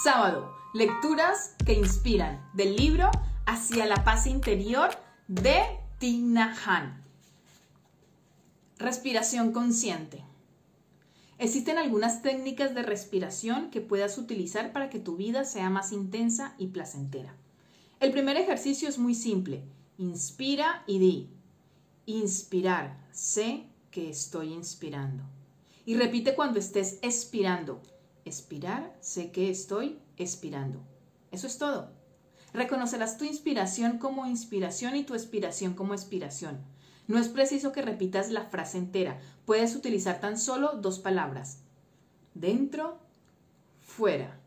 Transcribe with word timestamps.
Sábado, 0.00 0.50
lecturas 0.72 1.54
que 1.66 1.74
inspiran 1.74 2.42
del 2.54 2.76
libro 2.76 3.10
Hacia 3.44 3.84
la 3.84 4.02
paz 4.04 4.26
interior 4.26 4.88
de 5.28 5.60
Tina 5.98 6.56
Han. 6.66 7.04
Respiración 8.78 9.52
consciente. 9.52 10.24
Existen 11.38 11.76
algunas 11.76 12.22
técnicas 12.22 12.74
de 12.74 12.82
respiración 12.82 13.70
que 13.70 13.82
puedas 13.82 14.16
utilizar 14.16 14.72
para 14.72 14.88
que 14.88 14.98
tu 14.98 15.16
vida 15.16 15.44
sea 15.44 15.68
más 15.68 15.92
intensa 15.92 16.54
y 16.56 16.68
placentera. 16.68 17.36
El 18.00 18.12
primer 18.12 18.38
ejercicio 18.38 18.88
es 18.88 18.98
muy 18.98 19.14
simple. 19.14 19.62
Inspira 19.98 20.84
y 20.86 21.00
di. 21.00 21.30
Inspirar. 22.06 22.96
Sé 23.12 23.66
que 23.90 24.08
estoy 24.08 24.54
inspirando. 24.54 25.22
Y 25.84 25.96
repite 25.96 26.34
cuando 26.34 26.58
estés 26.58 26.98
expirando. 27.02 27.82
Expirar, 28.24 28.96
sé 29.00 29.32
que 29.32 29.50
estoy 29.50 29.98
expirando. 30.16 30.80
Eso 31.30 31.46
es 31.46 31.58
todo. 31.58 31.90
Reconocerás 32.52 33.16
tu 33.16 33.24
inspiración 33.24 33.98
como 33.98 34.26
inspiración 34.26 34.96
y 34.96 35.04
tu 35.04 35.14
expiración 35.14 35.74
como 35.74 35.94
expiración. 35.94 36.60
No 37.08 37.18
es 37.18 37.28
preciso 37.28 37.72
que 37.72 37.82
repitas 37.82 38.30
la 38.30 38.44
frase 38.44 38.78
entera. 38.78 39.18
Puedes 39.46 39.74
utilizar 39.74 40.20
tan 40.20 40.38
solo 40.38 40.72
dos 40.74 40.98
palabras. 40.98 41.58
Dentro, 42.34 42.98
fuera. 43.80 44.38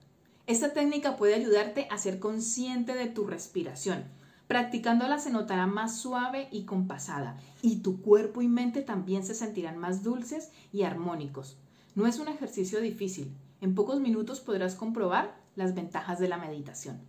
Esta 0.47 0.73
técnica 0.73 1.17
puede 1.17 1.35
ayudarte 1.35 1.87
a 1.89 1.97
ser 1.97 2.19
consciente 2.19 2.93
de 2.93 3.07
tu 3.07 3.25
respiración. 3.25 4.03
Practicándola 4.47 5.17
se 5.17 5.31
notará 5.31 5.65
más 5.65 5.97
suave 5.97 6.47
y 6.51 6.65
compasada, 6.65 7.39
y 7.63 7.77
tu 7.77 8.01
cuerpo 8.01 8.43
y 8.43 8.47
mente 8.47 8.83
también 8.83 9.25
se 9.25 9.33
sentirán 9.33 9.79
más 9.79 10.03
dulces 10.03 10.51
y 10.71 10.83
armónicos. 10.83 11.57
No 11.95 12.05
es 12.05 12.19
un 12.19 12.27
ejercicio 12.27 12.79
difícil, 12.79 13.35
en 13.61 13.75
pocos 13.75 13.99
minutos 13.99 14.39
podrás 14.39 14.75
comprobar 14.75 15.37
las 15.55 15.73
ventajas 15.73 16.19
de 16.19 16.27
la 16.27 16.37
meditación. 16.37 16.99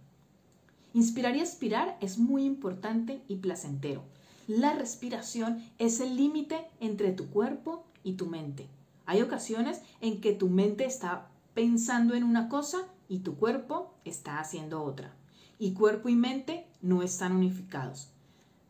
Inspirar 0.95 1.37
y 1.37 1.41
expirar 1.41 1.99
es 2.01 2.19
muy 2.19 2.45
importante 2.45 3.23
y 3.29 3.37
placentero. 3.37 4.03
La 4.47 4.75
respiración 4.75 5.63
es 5.79 6.01
el 6.01 6.17
límite 6.17 6.67
entre 6.81 7.13
tu 7.13 7.29
cuerpo 7.29 7.85
y 8.03 8.15
tu 8.15 8.27
mente. 8.27 8.69
Hay 9.05 9.23
ocasiones 9.23 9.83
en 10.01 10.21
que 10.21 10.33
tu 10.33 10.49
mente 10.49 10.85
está 10.85 11.29
pensando 11.55 12.15
en 12.15 12.25
una 12.25 12.49
cosa 12.49 12.87
y 13.09 13.21
tu 13.21 13.37
cuerpo 13.37 13.95
está 14.05 14.39
haciendo 14.39 14.83
otra. 14.83 15.15
Y 15.59 15.73
cuerpo 15.73 16.09
y 16.09 16.15
mente 16.15 16.67
no 16.81 17.03
están 17.03 17.33
unificados. 17.33 18.11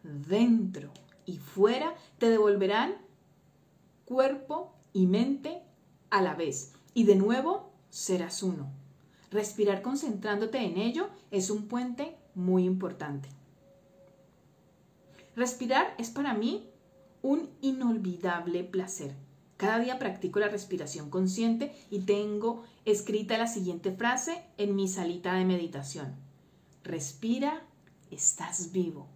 Dentro 0.02 0.90
y 1.26 1.38
fuera 1.38 1.94
te 2.18 2.30
devolverán 2.30 2.94
cuerpo 4.04 4.74
y 4.92 5.06
mente 5.06 5.62
a 6.10 6.22
la 6.22 6.34
vez. 6.34 6.72
Y 6.96 7.04
de 7.04 7.14
nuevo 7.14 7.74
serás 7.90 8.42
uno. 8.42 8.72
Respirar 9.30 9.82
concentrándote 9.82 10.64
en 10.64 10.78
ello 10.78 11.10
es 11.30 11.50
un 11.50 11.68
puente 11.68 12.16
muy 12.34 12.64
importante. 12.64 13.28
Respirar 15.34 15.94
es 15.98 16.08
para 16.08 16.32
mí 16.32 16.70
un 17.20 17.50
inolvidable 17.60 18.64
placer. 18.64 19.14
Cada 19.58 19.78
día 19.78 19.98
practico 19.98 20.38
la 20.38 20.48
respiración 20.48 21.10
consciente 21.10 21.74
y 21.90 21.98
tengo 21.98 22.64
escrita 22.86 23.36
la 23.36 23.46
siguiente 23.46 23.92
frase 23.92 24.42
en 24.56 24.74
mi 24.74 24.88
salita 24.88 25.34
de 25.34 25.44
meditación. 25.44 26.14
Respira, 26.82 27.62
estás 28.10 28.72
vivo. 28.72 29.06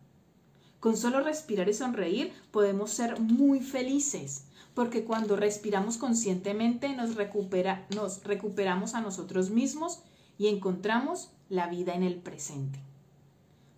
Con 0.80 0.98
solo 0.98 1.22
respirar 1.22 1.70
y 1.70 1.72
sonreír 1.72 2.30
podemos 2.50 2.90
ser 2.90 3.18
muy 3.20 3.60
felices 3.60 4.49
porque 4.74 5.04
cuando 5.04 5.36
respiramos 5.36 5.96
conscientemente 5.96 6.94
nos, 6.94 7.14
recupera, 7.14 7.86
nos 7.94 8.24
recuperamos 8.24 8.94
a 8.94 9.00
nosotros 9.00 9.50
mismos 9.50 10.02
y 10.38 10.48
encontramos 10.48 11.30
la 11.48 11.68
vida 11.68 11.94
en 11.94 12.02
el 12.02 12.16
presente. 12.16 12.78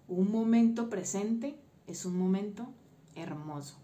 Un 0.09 0.31
momento 0.31 0.91
presente 0.91 1.59
es 1.87 2.05
un 2.05 2.17
momento 2.19 2.69
hermoso. 3.15 3.77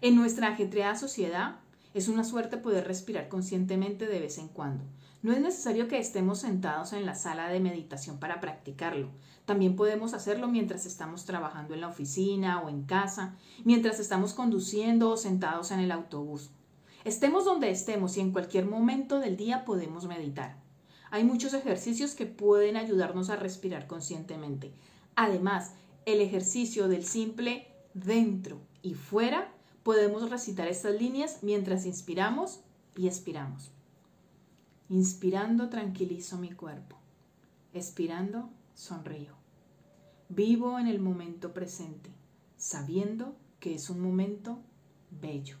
En 0.00 0.16
nuestra 0.16 0.48
ajetreada 0.48 0.96
sociedad 0.96 1.56
es 1.94 2.08
una 2.08 2.24
suerte 2.24 2.56
poder 2.56 2.86
respirar 2.86 3.28
conscientemente 3.28 4.06
de 4.06 4.20
vez 4.20 4.38
en 4.38 4.48
cuando. 4.48 4.84
No 5.24 5.32
es 5.32 5.40
necesario 5.40 5.88
que 5.88 5.98
estemos 5.98 6.40
sentados 6.40 6.92
en 6.92 7.06
la 7.06 7.14
sala 7.14 7.48
de 7.48 7.58
meditación 7.58 8.18
para 8.18 8.42
practicarlo. 8.42 9.08
También 9.46 9.74
podemos 9.74 10.12
hacerlo 10.12 10.48
mientras 10.48 10.84
estamos 10.84 11.24
trabajando 11.24 11.72
en 11.72 11.80
la 11.80 11.88
oficina 11.88 12.60
o 12.60 12.68
en 12.68 12.82
casa, 12.82 13.34
mientras 13.64 14.00
estamos 14.00 14.34
conduciendo 14.34 15.08
o 15.08 15.16
sentados 15.16 15.70
en 15.70 15.80
el 15.80 15.92
autobús. 15.92 16.50
Estemos 17.04 17.46
donde 17.46 17.70
estemos 17.70 18.18
y 18.18 18.20
en 18.20 18.32
cualquier 18.32 18.66
momento 18.66 19.18
del 19.18 19.38
día 19.38 19.64
podemos 19.64 20.06
meditar. 20.06 20.58
Hay 21.10 21.24
muchos 21.24 21.54
ejercicios 21.54 22.14
que 22.14 22.26
pueden 22.26 22.76
ayudarnos 22.76 23.30
a 23.30 23.36
respirar 23.36 23.86
conscientemente. 23.86 24.74
Además, 25.16 25.72
el 26.04 26.20
ejercicio 26.20 26.86
del 26.86 27.06
simple 27.06 27.68
dentro 27.94 28.60
y 28.82 28.92
fuera, 28.92 29.50
podemos 29.84 30.28
recitar 30.28 30.68
estas 30.68 31.00
líneas 31.00 31.38
mientras 31.40 31.86
inspiramos 31.86 32.60
y 32.94 33.06
expiramos. 33.06 33.70
Inspirando 34.90 35.70
tranquilizo 35.70 36.36
mi 36.36 36.52
cuerpo. 36.52 36.96
Expirando 37.72 38.50
sonrío. 38.74 39.32
Vivo 40.28 40.78
en 40.78 40.88
el 40.88 41.00
momento 41.00 41.54
presente, 41.54 42.10
sabiendo 42.58 43.34
que 43.60 43.74
es 43.74 43.88
un 43.88 44.00
momento 44.00 44.58
bello. 45.22 45.56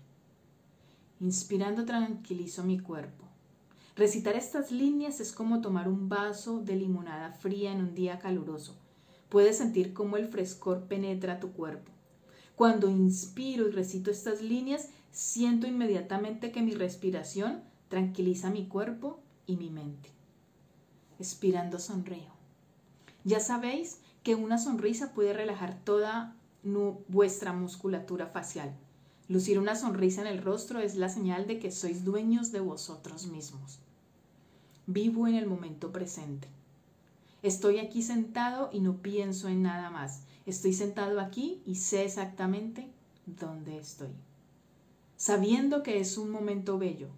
Inspirando 1.20 1.86
tranquilizo 1.86 2.64
mi 2.64 2.78
cuerpo. 2.78 3.24
Recitar 3.96 4.36
estas 4.36 4.70
líneas 4.70 5.20
es 5.20 5.32
como 5.32 5.62
tomar 5.62 5.88
un 5.88 6.10
vaso 6.10 6.60
de 6.60 6.76
limonada 6.76 7.32
fría 7.32 7.72
en 7.72 7.80
un 7.80 7.94
día 7.94 8.18
caluroso. 8.18 8.76
Puedes 9.30 9.56
sentir 9.56 9.94
cómo 9.94 10.18
el 10.18 10.28
frescor 10.28 10.82
penetra 10.82 11.40
tu 11.40 11.52
cuerpo. 11.52 11.90
Cuando 12.56 12.90
inspiro 12.90 13.68
y 13.68 13.70
recito 13.70 14.10
estas 14.10 14.42
líneas, 14.42 14.90
siento 15.12 15.66
inmediatamente 15.66 16.52
que 16.52 16.60
mi 16.60 16.74
respiración 16.74 17.62
tranquiliza 17.88 18.50
mi 18.50 18.66
cuerpo 18.66 19.20
y 19.46 19.56
mi 19.56 19.70
mente. 19.70 20.10
Expirando 21.18 21.78
sonrío. 21.78 22.32
Ya 23.24 23.40
sabéis 23.40 24.00
que 24.22 24.34
una 24.34 24.58
sonrisa 24.58 25.12
puede 25.12 25.32
relajar 25.32 25.78
toda 25.84 26.36
vuestra 27.08 27.52
musculatura 27.52 28.26
facial. 28.26 28.74
Lucir 29.28 29.58
una 29.58 29.76
sonrisa 29.76 30.20
en 30.20 30.26
el 30.26 30.42
rostro 30.42 30.80
es 30.80 30.96
la 30.96 31.08
señal 31.08 31.46
de 31.46 31.58
que 31.58 31.70
sois 31.70 32.04
dueños 32.04 32.52
de 32.52 32.60
vosotros 32.60 33.26
mismos. 33.26 33.80
Vivo 34.86 35.26
en 35.26 35.34
el 35.34 35.46
momento 35.46 35.92
presente. 35.92 36.48
Estoy 37.42 37.78
aquí 37.78 38.02
sentado 38.02 38.70
y 38.72 38.80
no 38.80 38.98
pienso 39.02 39.48
en 39.48 39.62
nada 39.62 39.90
más. 39.90 40.22
Estoy 40.46 40.72
sentado 40.72 41.20
aquí 41.20 41.62
y 41.66 41.76
sé 41.76 42.04
exactamente 42.04 42.88
dónde 43.26 43.78
estoy. 43.78 44.12
Sabiendo 45.16 45.82
que 45.82 46.00
es 46.00 46.18
un 46.18 46.30
momento 46.30 46.78
bello, 46.78 47.08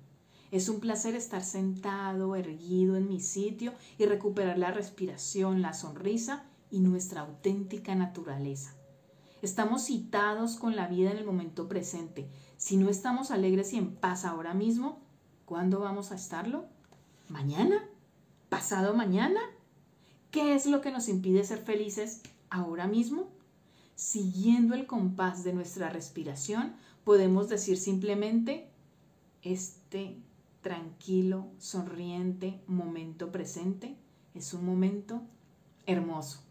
es 0.50 0.68
un 0.68 0.80
placer 0.80 1.14
estar 1.14 1.42
sentado, 1.42 2.36
erguido 2.36 2.96
en 2.96 3.08
mi 3.08 3.20
sitio 3.20 3.72
y 3.98 4.06
recuperar 4.06 4.58
la 4.58 4.70
respiración, 4.70 5.62
la 5.62 5.72
sonrisa 5.72 6.44
y 6.70 6.80
nuestra 6.80 7.22
auténtica 7.22 7.94
naturaleza. 7.94 8.74
Estamos 9.42 9.84
citados 9.84 10.56
con 10.56 10.76
la 10.76 10.88
vida 10.88 11.10
en 11.10 11.18
el 11.18 11.24
momento 11.24 11.68
presente. 11.68 12.28
Si 12.56 12.76
no 12.76 12.88
estamos 12.88 13.30
alegres 13.30 13.72
y 13.72 13.76
en 13.76 13.94
paz 13.94 14.24
ahora 14.24 14.54
mismo, 14.54 15.00
¿cuándo 15.44 15.80
vamos 15.80 16.10
a 16.10 16.14
estarlo? 16.14 16.66
¿Mañana? 17.28 17.88
¿Pasado 18.48 18.94
mañana? 18.94 19.40
¿Qué 20.30 20.54
es 20.54 20.66
lo 20.66 20.80
que 20.80 20.90
nos 20.90 21.08
impide 21.08 21.44
ser 21.44 21.58
felices 21.58 22.22
ahora 22.50 22.86
mismo? 22.86 23.28
Siguiendo 23.94 24.74
el 24.74 24.86
compás 24.86 25.44
de 25.44 25.52
nuestra 25.52 25.90
respiración, 25.90 26.74
podemos 27.04 27.48
decir 27.48 27.78
simplemente, 27.78 28.70
este 29.42 30.16
tranquilo, 30.66 31.46
sonriente 31.58 32.60
momento 32.66 33.30
presente 33.30 33.94
es 34.34 34.52
un 34.52 34.66
momento 34.66 35.22
hermoso. 35.86 36.42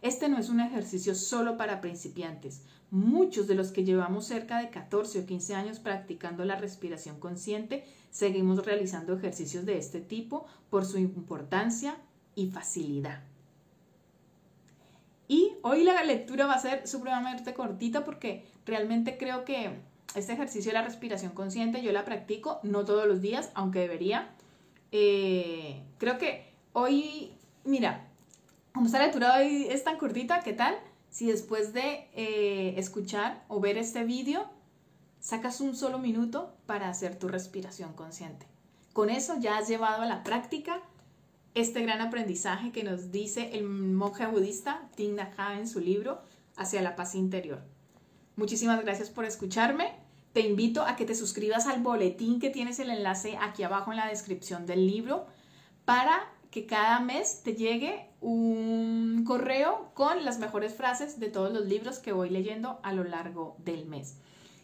Este 0.00 0.28
no 0.28 0.38
es 0.38 0.48
un 0.48 0.60
ejercicio 0.60 1.16
solo 1.16 1.56
para 1.56 1.80
principiantes. 1.80 2.62
Muchos 2.92 3.48
de 3.48 3.56
los 3.56 3.72
que 3.72 3.82
llevamos 3.82 4.26
cerca 4.26 4.58
de 4.60 4.70
14 4.70 5.18
o 5.18 5.26
15 5.26 5.56
años 5.56 5.80
practicando 5.80 6.44
la 6.44 6.54
respiración 6.54 7.18
consciente 7.18 7.84
seguimos 8.12 8.64
realizando 8.64 9.14
ejercicios 9.14 9.66
de 9.66 9.78
este 9.78 10.00
tipo 10.00 10.46
por 10.70 10.84
su 10.84 10.98
importancia 10.98 11.96
y 12.36 12.46
facilidad. 12.46 13.24
Y 15.26 15.54
hoy 15.62 15.82
la 15.82 16.04
lectura 16.04 16.46
va 16.46 16.54
a 16.54 16.60
ser 16.60 16.86
supremamente 16.86 17.54
cortita 17.54 18.04
porque 18.04 18.44
realmente 18.64 19.18
creo 19.18 19.44
que 19.44 19.80
este 20.14 20.32
ejercicio 20.32 20.70
de 20.70 20.78
la 20.78 20.84
respiración 20.84 21.32
consciente 21.32 21.82
yo 21.82 21.92
la 21.92 22.04
practico, 22.04 22.60
no 22.62 22.84
todos 22.84 23.06
los 23.06 23.20
días, 23.20 23.50
aunque 23.54 23.80
debería. 23.80 24.30
Eh, 24.92 25.82
creo 25.98 26.18
que 26.18 26.52
hoy, 26.72 27.32
mira, 27.64 28.08
como 28.72 28.86
esta 28.86 29.04
lectura 29.04 29.36
hoy 29.38 29.66
es 29.70 29.84
tan 29.84 29.98
cortita, 29.98 30.40
¿qué 30.40 30.52
tal? 30.52 30.76
Si 31.10 31.26
después 31.26 31.72
de 31.72 32.08
eh, 32.14 32.74
escuchar 32.76 33.44
o 33.48 33.60
ver 33.60 33.78
este 33.78 34.04
vídeo, 34.04 34.48
sacas 35.18 35.60
un 35.60 35.76
solo 35.76 35.98
minuto 35.98 36.54
para 36.66 36.88
hacer 36.88 37.18
tu 37.18 37.28
respiración 37.28 37.92
consciente. 37.92 38.46
Con 38.92 39.10
eso 39.10 39.36
ya 39.38 39.58
has 39.58 39.68
llevado 39.68 40.02
a 40.02 40.06
la 40.06 40.22
práctica 40.22 40.80
este 41.54 41.82
gran 41.82 42.00
aprendizaje 42.00 42.70
que 42.72 42.84
nos 42.84 43.10
dice 43.10 43.50
el 43.54 43.64
monje 43.64 44.26
budista 44.26 44.88
Thich 44.94 45.10
Nhat 45.10 45.38
Hanh 45.38 45.60
en 45.60 45.68
su 45.68 45.80
libro 45.80 46.20
Hacia 46.56 46.82
la 46.82 46.94
paz 46.94 47.14
interior. 47.14 47.62
Muchísimas 48.36 48.82
gracias 48.82 49.10
por 49.10 49.24
escucharme. 49.24 49.92
Te 50.32 50.40
invito 50.40 50.82
a 50.82 50.96
que 50.96 51.04
te 51.04 51.14
suscribas 51.14 51.66
al 51.66 51.82
boletín 51.82 52.40
que 52.40 52.50
tienes 52.50 52.78
el 52.78 52.90
enlace 52.90 53.36
aquí 53.40 53.62
abajo 53.62 53.90
en 53.90 53.96
la 53.96 54.08
descripción 54.08 54.64
del 54.64 54.86
libro 54.86 55.26
para 55.84 56.30
que 56.50 56.66
cada 56.66 57.00
mes 57.00 57.42
te 57.42 57.54
llegue 57.54 58.06
un 58.20 59.24
correo 59.26 59.90
con 59.94 60.24
las 60.24 60.38
mejores 60.38 60.74
frases 60.74 61.18
de 61.18 61.30
todos 61.30 61.52
los 61.52 61.66
libros 61.66 61.98
que 61.98 62.12
voy 62.12 62.30
leyendo 62.30 62.80
a 62.82 62.92
lo 62.92 63.04
largo 63.04 63.56
del 63.58 63.86
mes. 63.86 64.16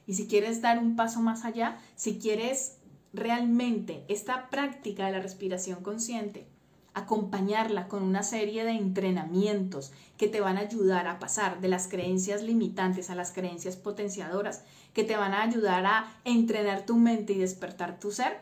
Y 0.06 0.14
si 0.14 0.28
quieres 0.28 0.62
dar 0.62 0.78
un 0.78 0.94
paso 0.94 1.20
más 1.20 1.44
allá, 1.44 1.78
si 1.96 2.18
quieres 2.18 2.78
realmente 3.12 4.04
esta 4.08 4.50
práctica 4.50 5.06
de 5.06 5.12
la 5.12 5.20
respiración 5.20 5.82
consciente, 5.82 6.46
acompañarla 6.96 7.88
con 7.88 8.02
una 8.02 8.22
serie 8.22 8.64
de 8.64 8.70
entrenamientos 8.70 9.92
que 10.16 10.28
te 10.28 10.40
van 10.40 10.56
a 10.56 10.62
ayudar 10.62 11.06
a 11.08 11.18
pasar 11.18 11.60
de 11.60 11.68
las 11.68 11.88
creencias 11.88 12.42
limitantes 12.42 13.10
a 13.10 13.14
las 13.14 13.32
creencias 13.32 13.76
potenciadoras, 13.76 14.64
que 14.94 15.04
te 15.04 15.14
van 15.14 15.34
a 15.34 15.42
ayudar 15.42 15.84
a 15.84 16.10
entrenar 16.24 16.86
tu 16.86 16.96
mente 16.96 17.34
y 17.34 17.38
despertar 17.38 18.00
tu 18.00 18.12
ser. 18.12 18.38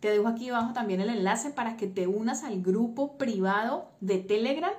Te 0.00 0.10
dejo 0.10 0.28
aquí 0.28 0.50
abajo 0.50 0.74
también 0.74 1.00
el 1.00 1.08
enlace 1.08 1.48
para 1.48 1.78
que 1.78 1.86
te 1.86 2.06
unas 2.06 2.44
al 2.44 2.60
grupo 2.60 3.16
privado 3.16 3.88
de 4.00 4.18
Telegram, 4.18 4.74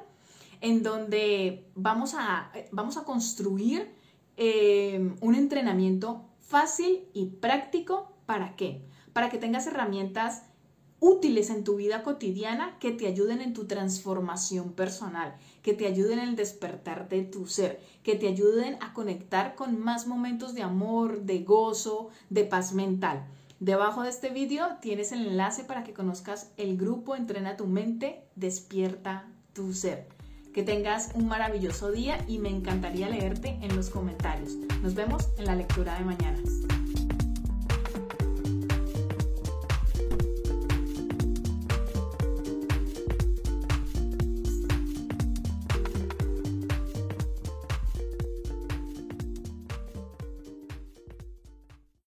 en 0.62 0.84
donde 0.84 1.68
vamos 1.74 2.14
a, 2.16 2.52
vamos 2.72 2.96
a 2.96 3.06
construir 3.06 3.92
eh, 4.38 5.16
un 5.20 5.34
entrenamiento 5.34 6.30
fácil 6.42 7.08
y 7.16 7.26
práctico. 7.26 8.14
¿Para 8.28 8.56
qué? 8.56 8.86
Para 9.14 9.30
que 9.30 9.40
tengas 9.40 9.66
herramientas 9.66 10.44
útiles 11.06 11.52
en 11.52 11.64
tu 11.64 11.76
vida 11.76 12.02
cotidiana 12.02 12.80
que 12.80 12.92
te 12.92 13.06
ayuden 13.06 13.40
en 13.40 13.54
tu 13.54 13.66
transformación 13.66 14.74
personal, 14.74 15.36
que 15.62 15.74
te 15.74 15.86
ayuden 15.86 16.18
en 16.18 16.30
el 16.30 16.36
despertar 16.36 17.10
de 17.10 17.22
tu 17.22 17.46
ser, 17.46 17.80
que 18.02 18.16
te 18.16 18.28
ayuden 18.28 18.78
a 18.82 18.94
conectar 18.94 19.54
con 19.54 19.80
más 19.80 20.08
momentos 20.08 20.56
de 20.56 20.64
amor, 20.64 21.22
de 21.22 21.44
gozo, 21.44 22.10
de 22.32 22.44
paz 22.46 22.74
mental. 22.74 23.28
Debajo 23.60 24.02
de 24.02 24.10
este 24.10 24.32
vídeo 24.32 24.66
tienes 24.82 25.12
el 25.12 25.28
enlace 25.28 25.64
para 25.64 25.84
que 25.84 25.94
conozcas 25.94 26.52
el 26.58 26.76
grupo 26.76 27.16
Entrena 27.16 27.56
tu 27.56 27.68
mente, 27.68 28.24
despierta 28.36 29.28
tu 29.54 29.74
ser. 29.74 30.08
Que 30.56 30.64
tengas 30.64 31.12
un 31.14 31.28
maravilloso 31.28 31.92
día 31.92 32.18
y 32.28 32.40
me 32.40 32.50
encantaría 32.50 33.10
leerte 33.10 33.60
en 33.62 33.76
los 33.76 33.92
comentarios. 33.92 34.56
Nos 34.82 34.96
vemos 34.96 35.28
en 35.38 35.46
la 35.46 35.56
lectura 35.56 36.00
de 36.00 36.06
mañana. 36.06 36.40